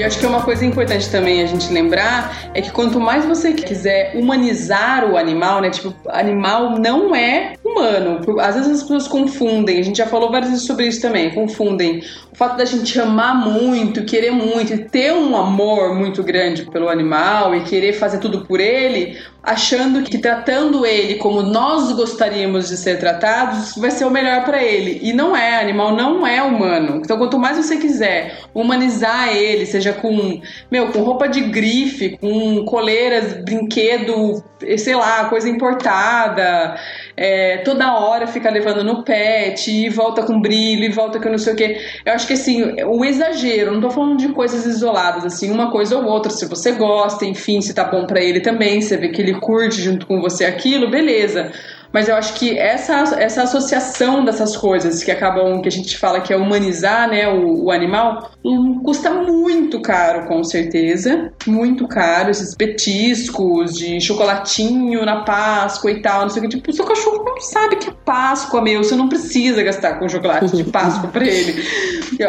[0.04, 3.24] E acho que é uma coisa importante também a gente lembrar é que quanto mais
[3.24, 5.70] você quiser humanizar o animal, né?
[5.70, 8.39] Tipo, animal não é humano.
[8.39, 12.01] Às vezes as pessoas confundem, a gente já falou várias vezes sobre isso também, confundem
[12.31, 17.55] o fato da gente amar muito, querer muito, ter um amor muito grande pelo animal
[17.55, 22.97] e querer fazer tudo por ele, achando que tratando ele como nós gostaríamos de ser
[22.97, 24.99] tratados vai ser o melhor para ele.
[25.03, 27.01] E não é, animal não é humano.
[27.03, 32.65] Então, quanto mais você quiser humanizar ele, seja com, meu, com roupa de grife, com
[32.65, 34.43] coleiras, brinquedo,
[34.77, 36.75] sei lá, coisa importada,
[37.15, 41.38] é, toda hora fica levando no pet e volta com brilho e volta com não
[41.38, 41.78] sei o que.
[42.06, 45.97] Eu acho que assim, o exagero, não tô falando de coisas isoladas, assim, uma coisa
[45.97, 49.21] ou outra, se você gosta, enfim, se tá bom para ele também, você vê que
[49.21, 51.52] ele curte junto com você aquilo, beleza.
[51.93, 56.21] Mas eu acho que essa, essa associação dessas coisas que acabam, que a gente fala
[56.21, 61.32] que é humanizar né, o, o animal, um, custa muito caro, com certeza.
[61.45, 62.32] Muito caro.
[62.32, 66.58] Esses petiscos de chocolatinho na Páscoa e tal, não sei o que.
[66.58, 68.84] Tipo, o seu cachorro não sabe que é Páscoa, meu.
[68.84, 71.63] Você não precisa gastar com chocolate de Páscoa pra ele.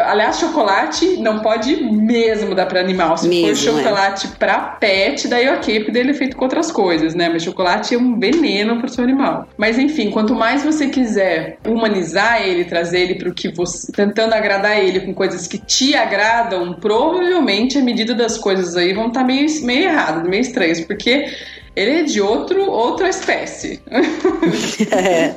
[0.05, 3.17] Aliás, chocolate não pode mesmo dar pra animal.
[3.17, 3.83] Se mesmo, for é.
[3.83, 4.37] chocolate é.
[4.37, 7.29] pra pet, daí ok, porque ele é feito com outras coisas, né?
[7.29, 9.47] Mas chocolate é um veneno pro seu animal.
[9.57, 13.91] Mas enfim, quanto mais você quiser humanizar ele, trazer ele para o que você.
[13.91, 19.07] tentando agradar ele com coisas que te agradam, provavelmente a medida das coisas aí vão
[19.07, 21.27] estar tá meio, meio erradas, meio estranhas, porque
[21.75, 23.81] ele é de outro, outra espécie.
[24.91, 25.35] é.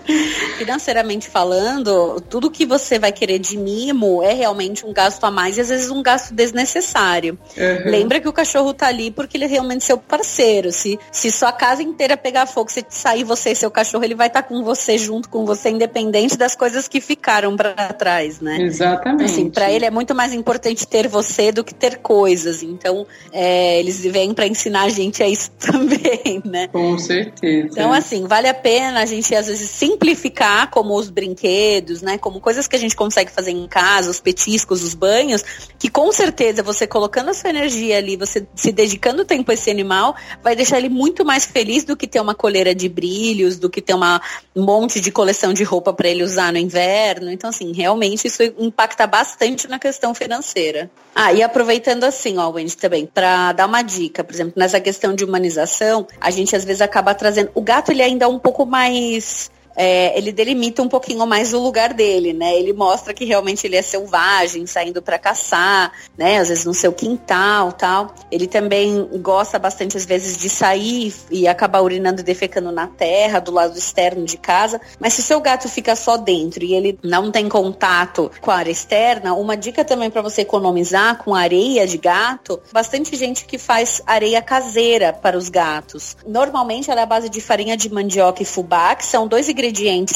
[0.57, 5.59] Financeiramente falando, tudo que você vai querer de mimo é realmente um gasto a mais
[5.59, 7.37] e às vezes um gasto desnecessário.
[7.57, 7.91] Uhum.
[7.91, 10.71] Lembra que o cachorro tá ali porque ele é realmente seu parceiro.
[10.71, 14.29] Se, se sua casa inteira pegar fogo, se sair você e seu cachorro, ele vai
[14.29, 18.61] estar tá com você, junto com você, independente das coisas que ficaram para trás, né?
[18.61, 19.25] Exatamente.
[19.25, 22.63] Assim, para ele é muito mais importante ter você do que ter coisas.
[22.63, 26.69] Então, é, eles vêm para ensinar a gente a isso também também, né?
[26.69, 27.69] Com certeza.
[27.73, 32.19] Então, assim, vale a pena a gente, às vezes, simplificar como os brinquedos, né?
[32.19, 35.43] Como coisas que a gente consegue fazer em casa, os petiscos, os banhos,
[35.79, 39.71] que com certeza você colocando a sua energia ali, você se dedicando tempo a esse
[39.71, 43.71] animal, vai deixar ele muito mais feliz do que ter uma coleira de brilhos, do
[43.71, 44.21] que ter uma,
[44.55, 47.31] um monte de coleção de roupa para ele usar no inverno.
[47.31, 50.91] Então, assim, realmente isso impacta bastante na questão financeira.
[51.15, 55.15] Ah, e aproveitando assim, ó, Wendy, também, para dar uma dica, por exemplo, nessa questão
[55.15, 57.51] de humanização, a gente às vezes acaba trazendo.
[57.55, 61.63] O gato ele ainda é um pouco mais é, ele delimita um pouquinho mais o
[61.63, 62.59] lugar dele, né?
[62.59, 66.39] Ele mostra que realmente ele é selvagem, saindo para caçar, né?
[66.39, 68.13] Às vezes no seu quintal, tal.
[68.29, 73.39] Ele também gosta bastante às vezes de sair e acabar urinando e defecando na terra,
[73.39, 74.81] do lado externo de casa.
[74.99, 78.57] Mas se o seu gato fica só dentro e ele não tem contato com a
[78.57, 83.57] área externa, uma dica também para você economizar com areia de gato, bastante gente que
[83.57, 86.17] faz areia caseira para os gatos.
[86.27, 89.68] Normalmente ela é a base de farinha de mandioca e fubá, que são dois ingredientes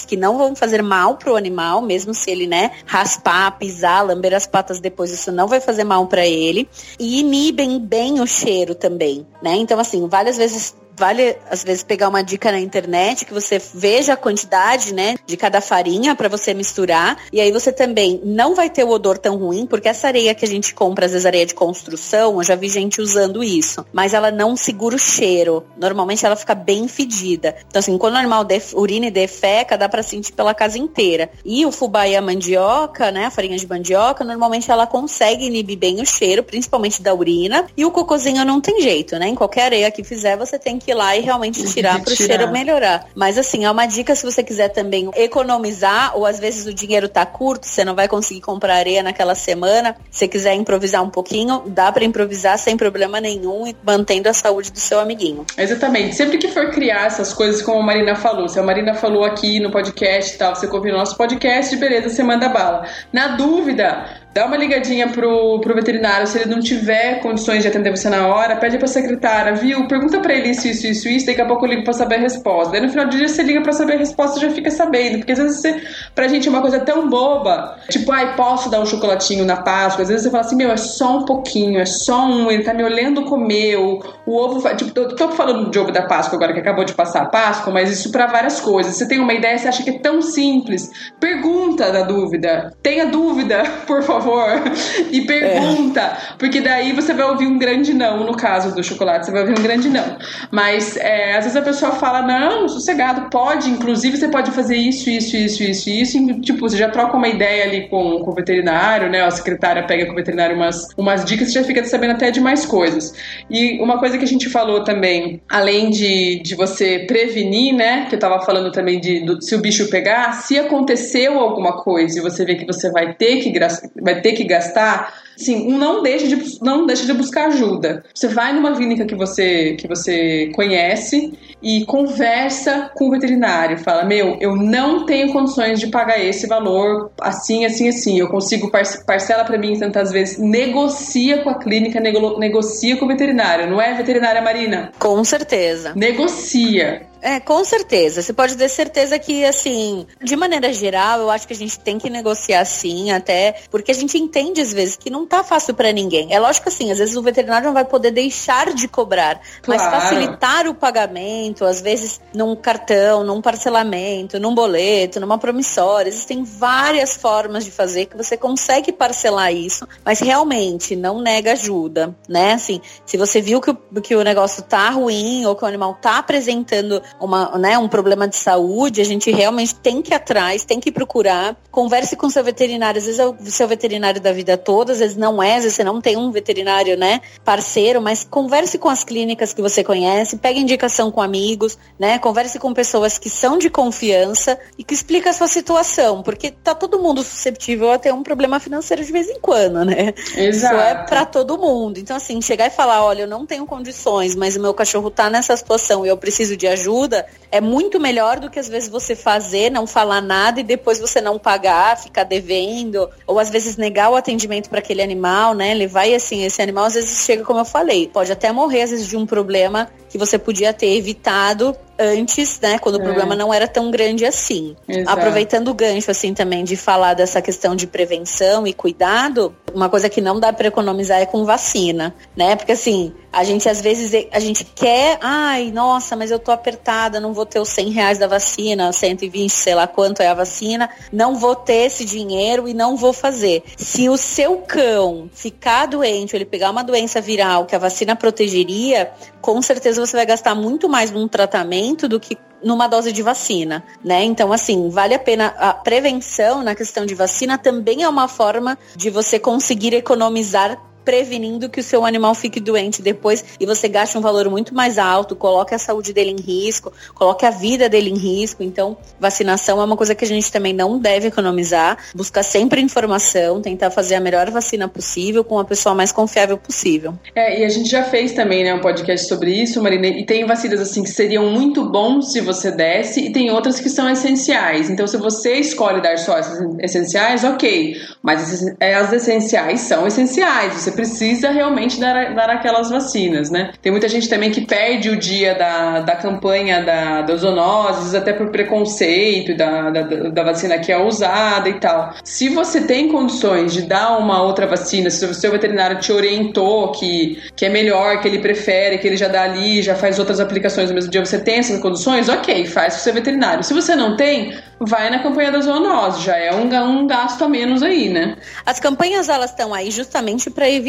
[0.06, 4.34] que não vão fazer mal para o animal, mesmo se ele, né, raspar, pisar, lamber
[4.34, 6.68] as patas depois, isso não vai fazer mal para ele.
[6.98, 9.54] E inibem bem o cheiro também, né?
[9.56, 14.12] Então, assim, várias vezes vale às vezes pegar uma dica na internet que você veja
[14.12, 18.70] a quantidade, né, de cada farinha para você misturar e aí você também não vai
[18.70, 21.44] ter o odor tão ruim, porque essa areia que a gente compra, às vezes areia
[21.44, 25.64] de construção, eu já vi gente usando isso, mas ela não segura o cheiro.
[25.76, 27.56] Normalmente ela fica bem fedida.
[27.66, 31.30] Então assim, quando o animal def, urina e defeca, dá para sentir pela casa inteira.
[31.44, 35.78] E o fubá e a mandioca, né, a farinha de mandioca, normalmente ela consegue inibir
[35.78, 39.26] bem o cheiro, principalmente da urina, e o cocôzinho não tem jeito, né?
[39.26, 42.16] Em qualquer areia que fizer, você tem que ir lá e realmente tirar para o
[42.16, 43.06] cheiro melhorar.
[43.14, 47.08] Mas assim, é uma dica se você quiser também economizar, ou às vezes o dinheiro
[47.08, 49.96] tá curto, você não vai conseguir comprar areia naquela semana.
[50.10, 54.70] Se quiser improvisar um pouquinho, dá para improvisar sem problema nenhum e mantendo a saúde
[54.70, 55.44] do seu amiguinho.
[55.56, 56.14] Exatamente.
[56.14, 59.58] Sempre que for criar essas coisas, como a Marina falou, se a Marina falou aqui
[59.60, 62.86] no podcast e tal, você confia no nosso podcast, beleza, você manda bala.
[63.12, 67.90] Na dúvida, Dá uma ligadinha pro, pro veterinário, se ele não tiver condições de atender
[67.90, 69.86] você na hora, pede pra secretária, viu?
[69.86, 72.18] Pergunta pra ele isso, isso, isso, isso, daqui a pouco eu ligo pra saber a
[72.18, 72.72] resposta.
[72.72, 75.18] Daí no final do dia você liga pra saber a resposta e já fica sabendo.
[75.18, 75.82] Porque às vezes você,
[76.14, 80.02] pra gente é uma coisa tão boba, tipo, ai, posso dar um chocolatinho na Páscoa?
[80.02, 82.72] Às vezes você fala assim, meu, é só um pouquinho, é só um, ele tá
[82.72, 86.60] me olhando comer, o, o ovo, tipo, tô, falando de ovo da Páscoa agora que
[86.60, 88.96] acabou de passar a Páscoa, mas isso pra várias coisas.
[88.96, 90.90] Você tem uma ideia, você acha que é tão simples,
[91.20, 94.62] pergunta da dúvida, tenha dúvida, por favor favor,
[95.10, 96.00] e pergunta.
[96.00, 96.16] É.
[96.38, 99.58] Porque daí você vai ouvir um grande não, no caso do chocolate, você vai ouvir
[99.58, 100.16] um grande não.
[100.50, 105.10] Mas é, às vezes a pessoa fala, não, sossegado, pode, inclusive você pode fazer isso,
[105.10, 106.18] isso, isso, isso, isso.
[106.18, 109.22] E, tipo, você já troca uma ideia ali com, com o veterinário, né?
[109.22, 112.40] A secretária pega com o veterinário umas, umas dicas, você já fica sabendo até de
[112.40, 113.12] mais coisas.
[113.50, 118.06] E uma coisa que a gente falou também, além de, de você prevenir, né?
[118.08, 122.18] Que eu tava falando também de do, se o bicho pegar, se aconteceu alguma coisa
[122.18, 123.52] e você vê que você vai ter que
[124.00, 128.04] vai vai ter que gastar, sim, não deixe de não deixe de buscar ajuda.
[128.14, 134.04] Você vai numa clínica que você que você conhece e conversa com o veterinário, fala:
[134.04, 138.18] "Meu, eu não tenho condições de pagar esse valor assim, assim, assim.
[138.18, 140.38] Eu consigo parcela para mim tantas vezes.
[140.38, 144.92] Negocia com a clínica, nego, negocia com o veterinário, não é veterinária Marina?
[144.98, 145.92] Com certeza.
[145.94, 147.11] Negocia.
[147.22, 148.20] É, com certeza.
[148.20, 151.96] Você pode ter certeza que, assim, de maneira geral, eu acho que a gente tem
[151.96, 155.92] que negociar sim, até porque a gente entende às vezes que não tá fácil para
[155.92, 156.34] ninguém.
[156.34, 159.82] É lógico assim, às vezes o veterinário não vai poder deixar de cobrar, claro.
[159.82, 166.42] mas facilitar o pagamento, às vezes num cartão, num parcelamento, num boleto, numa promissória, existem
[166.42, 172.54] várias formas de fazer que você consegue parcelar isso, mas realmente não nega ajuda, né?
[172.54, 175.94] Assim, se você viu que o, que o negócio tá ruim ou que o animal
[175.94, 180.64] tá apresentando uma, né, um problema de saúde, a gente realmente tem que ir atrás,
[180.64, 181.56] tem que procurar.
[181.70, 185.16] Converse com seu veterinário, às vezes é o seu veterinário da vida toda, às vezes
[185.16, 189.04] não é, às vezes você não tem um veterinário, né, parceiro, mas converse com as
[189.04, 193.70] clínicas que você conhece, pegue indicação com amigos, né, converse com pessoas que são de
[193.70, 198.22] confiança e que explica a sua situação, porque tá todo mundo susceptível a ter um
[198.22, 200.14] problema financeiro de vez em quando, né?
[200.36, 200.40] Exato.
[200.40, 201.98] Isso é para todo mundo.
[201.98, 205.30] Então assim, chegar e falar, olha, eu não tenho condições, mas o meu cachorro tá
[205.30, 208.88] nessa situação e eu preciso de ajuda, ajuda é muito melhor do que às vezes
[208.88, 213.76] você fazer, não falar nada e depois você não pagar, ficar devendo, ou às vezes
[213.76, 215.74] negar o atendimento para aquele animal, né?
[215.74, 218.90] Levar e assim, esse animal às vezes chega, como eu falei, pode até morrer às
[218.90, 223.00] vezes de um problema que você podia ter evitado antes, né, quando é.
[223.00, 224.76] o problema não era tão grande assim.
[224.88, 225.10] Exato.
[225.10, 230.08] Aproveitando o gancho assim também de falar dessa questão de prevenção e cuidado, uma coisa
[230.08, 232.56] que não dá para economizar é com vacina, né?
[232.56, 237.20] Porque assim, a gente às vezes a gente quer, ai, nossa, mas eu tô apertada,
[237.20, 240.90] não vou ter os 100 reais da vacina, 120, sei lá quanto é a vacina,
[241.12, 243.62] não vou ter esse dinheiro e não vou fazer.
[243.76, 248.14] Se o seu cão ficar doente, ou ele pegar uma doença viral que a vacina
[248.14, 253.22] protegeria, com certeza você vai gastar muito mais num tratamento do que numa dose de
[253.22, 254.22] vacina, né?
[254.22, 258.78] Então, assim, vale a pena a prevenção na questão de vacina também é uma forma
[258.94, 264.16] de você conseguir economizar prevenindo que o seu animal fique doente depois e você gaste
[264.16, 268.10] um valor muito mais alto, coloque a saúde dele em risco, coloque a vida dele
[268.10, 268.62] em risco.
[268.62, 273.60] Então, vacinação é uma coisa que a gente também não deve economizar, buscar sempre informação,
[273.60, 277.14] tentar fazer a melhor vacina possível com a pessoa mais confiável possível.
[277.34, 280.44] É, e a gente já fez também, né, um podcast sobre isso, Marina, e tem
[280.46, 284.90] vacinas assim que seriam muito bons se você desse e tem outras que são essenciais.
[284.90, 290.74] Então, se você escolhe dar só essas essenciais, ok, mas as essenciais são essenciais.
[290.74, 293.72] Você precisa realmente dar, dar aquelas vacinas, né?
[293.80, 298.32] Tem muita gente também que perde o dia da, da campanha da, da zoonoses, até
[298.32, 302.14] por preconceito da, da, da vacina que é usada e tal.
[302.24, 306.92] Se você tem condições de dar uma outra vacina, se o seu veterinário te orientou
[306.92, 310.40] que, que é melhor, que ele prefere, que ele já dá ali, já faz outras
[310.40, 313.62] aplicações no mesmo dia, você tem essas condições, ok, faz o seu veterinário.
[313.64, 317.48] Se você não tem, vai na campanha da zoonose, já é um, um gasto a
[317.48, 318.36] menos aí, né?
[318.64, 320.81] As campanhas elas estão aí justamente para evitar,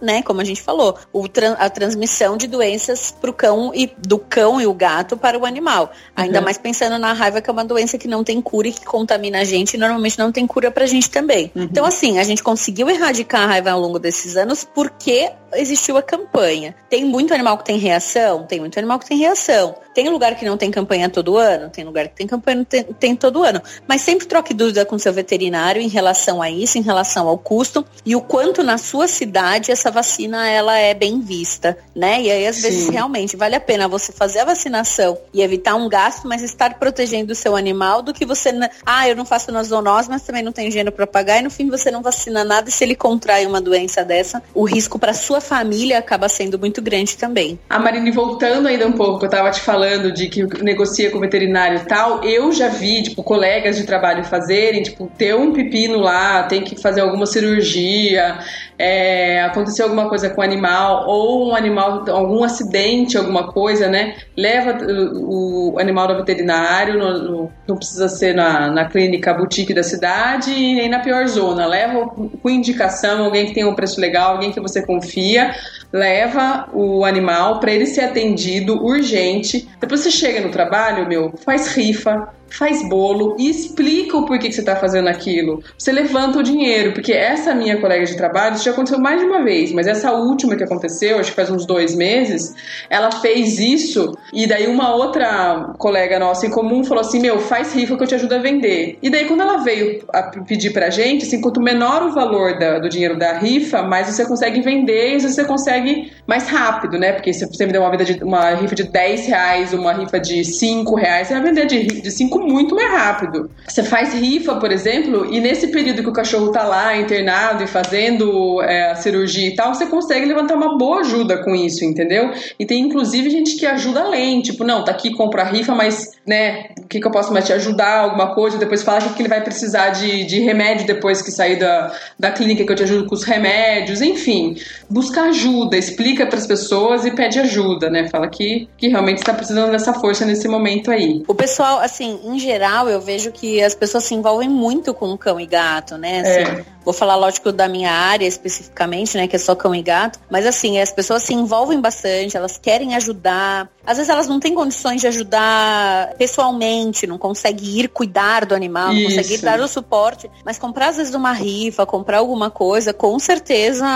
[0.00, 1.24] né, como a gente falou, o,
[1.58, 5.92] a transmissão de doenças pro cão e do cão e o gato para o animal.
[6.14, 6.44] Ainda uhum.
[6.44, 9.40] mais pensando na raiva que é uma doença que não tem cura e que contamina
[9.40, 11.50] a gente e normalmente não tem cura pra gente também.
[11.54, 11.64] Uhum.
[11.64, 16.02] Então assim, a gente conseguiu erradicar a raiva ao longo desses anos porque existiu a
[16.02, 16.74] campanha.
[16.88, 18.44] Tem muito animal que tem reação?
[18.44, 19.74] Tem muito animal que tem reação.
[19.94, 21.68] Tem lugar que não tem campanha todo ano?
[21.68, 23.60] Tem lugar que tem campanha tem, tem todo ano.
[23.86, 27.84] Mas sempre troque dúvida com seu veterinário em relação a isso, em relação ao custo
[28.04, 29.21] e o quanto na sua cidade
[29.68, 32.20] essa vacina ela é bem vista, né?
[32.20, 32.62] E aí às Sim.
[32.62, 36.78] vezes realmente vale a pena você fazer a vacinação e evitar um gasto, mas estar
[36.78, 38.50] protegendo o seu animal do que você,
[38.84, 41.50] ah, eu não faço na zoonose, mas também não tenho dinheiro para pagar e no
[41.50, 45.12] fim você não vacina nada e se ele contrai uma doença dessa, o risco para
[45.12, 47.58] sua família acaba sendo muito grande também.
[47.68, 51.20] A Marine, voltando ainda um pouco, eu tava te falando de que negocia com o
[51.20, 55.98] veterinário e tal, eu já vi, tipo, colegas de trabalho fazerem, tipo, ter um pepino
[55.98, 58.38] lá, tem que fazer alguma cirurgia,
[58.82, 64.16] é, aconteceu alguma coisa com o animal, ou um animal, algum acidente, alguma coisa, né?
[64.36, 69.84] Leva o, animal ao veterinário, no, no, não precisa ser na, na clínica boutique da
[69.84, 71.64] cidade e nem na pior zona.
[71.64, 75.54] Leva com indicação, alguém que tem um preço legal, alguém que você confia,
[75.92, 79.68] leva o animal para ele ser atendido urgente.
[79.78, 84.54] Depois você chega no trabalho, meu, faz rifa, faz bolo e explica o porquê que
[84.54, 85.62] você está fazendo aquilo.
[85.76, 89.26] Você levanta o dinheiro, porque essa minha colega de trabalho, isso já aconteceu mais de
[89.26, 92.54] uma vez, mas essa última que aconteceu, acho que faz uns dois meses,
[92.88, 97.72] ela fez isso e daí uma outra colega nossa em comum falou assim: Meu, faz
[97.72, 98.98] rifa que eu te ajudo a vender.
[99.02, 102.78] E daí quando ela veio a pedir pra gente, assim, quanto menor o valor da,
[102.78, 107.12] do dinheiro da rifa, mais você consegue vender e você consegue mais rápido, né?
[107.12, 110.18] Porque se você me der uma, vida de, uma rifa de 10 reais, uma rifa
[110.20, 113.50] de 5 reais, você vai vender de, de 5 muito mais rápido.
[113.66, 117.66] Você faz rifa, por exemplo, e nesse período que o cachorro tá lá internado e
[117.66, 122.30] fazendo é, a cirurgia e tal, você consegue levantar uma boa ajuda com isso, entendeu?
[122.58, 126.12] E tem inclusive gente que ajuda além, tipo, não, tá aqui, compra a rifa, mas,
[126.26, 129.28] né, o que, que eu posso mais te ajudar, alguma coisa, depois fala que ele
[129.28, 133.06] vai precisar de, de remédio depois que sair da, da clínica que eu te ajudo
[133.06, 134.56] com os remédios, enfim.
[134.88, 138.08] Busca ajuda, explica para as pessoas e pede ajuda, né?
[138.08, 141.22] Fala que, que realmente está precisando dessa força nesse momento aí.
[141.26, 145.38] O pessoal, assim, em geral, eu vejo que as pessoas se envolvem muito com cão
[145.38, 146.20] e gato, né?
[146.20, 146.64] Assim, é.
[146.84, 149.28] Vou falar, lógico, da minha área especificamente, né?
[149.28, 150.18] Que é só cão e gato.
[150.30, 153.68] Mas assim, as pessoas se envolvem bastante, elas querem ajudar.
[153.84, 158.92] Às vezes elas não têm condições de ajudar pessoalmente, não conseguem ir cuidar do animal,
[158.92, 159.02] Isso.
[159.02, 160.30] não conseguem ir dar o suporte.
[160.44, 163.86] Mas comprar, às vezes, uma rifa, comprar alguma coisa, com certeza,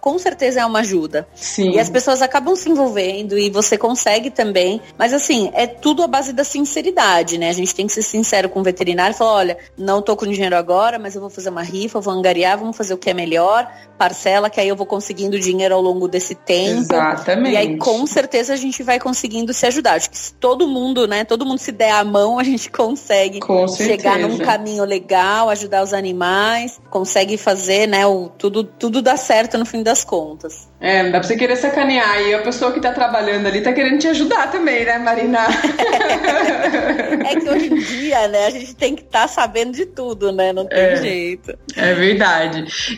[0.00, 1.26] com certeza é uma ajuda.
[1.34, 1.72] Sim.
[1.72, 4.80] E as pessoas acabam se envolvendo e você consegue também.
[4.98, 7.48] Mas assim, é tudo à base da sinceridade, né?
[7.48, 10.26] A gente tem que ser sincero com o veterinário e falar, olha, não tô com
[10.26, 13.14] dinheiro agora, mas eu vou fazer uma rifa, vou angariar vamos fazer o que é
[13.14, 16.80] melhor, parcela, que aí eu vou conseguindo dinheiro ao longo desse tempo.
[16.80, 17.54] Exatamente.
[17.54, 19.94] E aí, com certeza, a gente vai conseguindo se ajudar.
[19.94, 23.40] Acho que se todo mundo, né, todo mundo se der a mão, a gente consegue
[23.76, 29.56] chegar num caminho legal, ajudar os animais, consegue fazer, né, o, tudo, tudo dá certo
[29.56, 30.68] no fim das contas.
[30.80, 32.20] É, não dá pra você querer sacanear.
[32.22, 35.38] E a pessoa que tá trabalhando ali tá querendo te ajudar também, né, Marina?
[37.26, 40.30] é que hoje em dia, né, a gente tem que estar tá sabendo de tudo,
[40.30, 40.52] né?
[40.52, 41.56] Não tem é, jeito.
[41.74, 42.23] É verdade.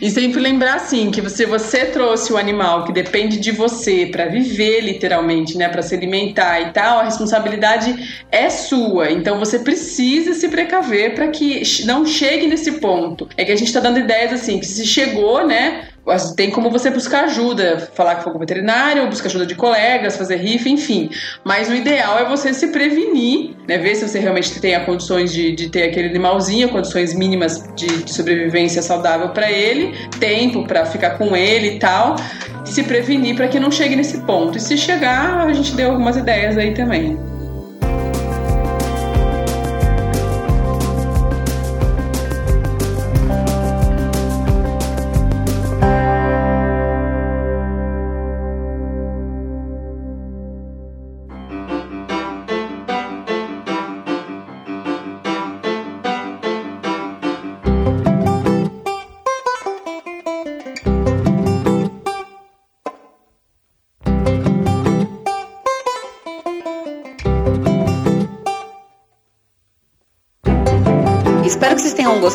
[0.01, 4.25] E sempre lembrar, assim, que você, você trouxe o animal que depende de você para
[4.25, 5.67] viver, literalmente, né?
[5.69, 9.11] para se alimentar e tal, a responsabilidade é sua.
[9.11, 13.27] Então você precisa se precaver para que não chegue nesse ponto.
[13.37, 15.87] É que a gente tá dando ideias assim, que se chegou, né?
[16.35, 20.69] Tem como você buscar ajuda, falar com o veterinário, buscar ajuda de colegas, fazer rifa,
[20.69, 21.09] enfim.
[21.43, 23.77] Mas o ideal é você se prevenir, né?
[23.77, 28.13] Ver se você realmente tem condições de, de ter aquele animalzinho, condições mínimas de, de
[28.13, 32.15] sobrevivência saudável para ele, tempo para ficar com ele e tal,
[32.63, 34.57] se prevenir para que não chegue nesse ponto.
[34.57, 37.36] E se chegar, a gente deu algumas ideias aí também.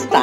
[0.01, 0.22] Tenham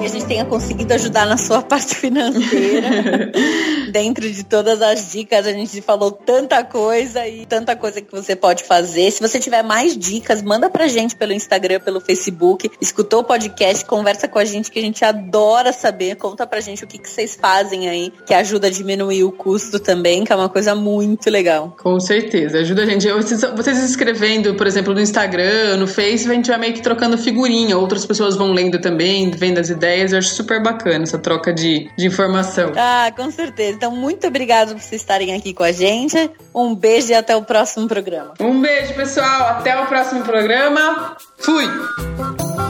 [0.00, 3.30] que a gente tenha conseguido ajudar na sua parte financeira.
[3.92, 8.34] Dentro de todas as dicas, a gente falou tanta coisa e tanta coisa que você
[8.34, 9.10] pode fazer.
[9.10, 12.70] Se você tiver mais dicas, manda pra gente pelo Instagram, pelo Facebook.
[12.80, 16.16] Escutou o podcast, conversa com a gente, que a gente adora saber.
[16.16, 19.78] Conta pra gente o que, que vocês fazem aí, que ajuda a diminuir o custo
[19.78, 21.76] também, que é uma coisa muito legal.
[21.82, 23.10] Com certeza, ajuda a gente.
[23.10, 27.18] Vocês, vocês escrevendo, por exemplo, no Instagram, no Face, a gente vai meio que trocando
[27.18, 27.76] figurinha.
[27.76, 30.12] Outras pessoas vão lendo também também, vendo as ideias.
[30.12, 32.72] Eu acho super bacana essa troca de, de informação.
[32.76, 33.76] Ah, com certeza.
[33.76, 36.30] Então, muito obrigado por vocês estarem aqui com a gente.
[36.54, 38.34] Um beijo e até o próximo programa.
[38.40, 39.58] Um beijo, pessoal.
[39.58, 41.16] Até o próximo programa.
[41.38, 42.69] Fui!